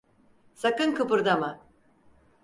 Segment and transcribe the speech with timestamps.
[0.53, 1.59] Sakın kıpırdama.